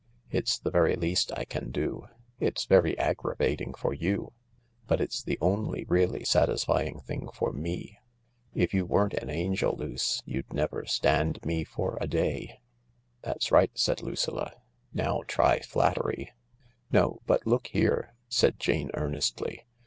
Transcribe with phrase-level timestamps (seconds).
[0.31, 2.07] "It's the very least I can do.
[2.39, 4.33] It's very aggravating for you,
[4.87, 7.99] but it's the only really satisfying thing for me.
[8.55, 12.61] If you weren't an angel, Luce, you'd never stand me for a day.""
[13.21, 14.53] That's right," said Lucilla,"
[15.01, 16.31] now try flattery
[16.89, 19.67] 1" "No— but look here I" said Jane earnestly.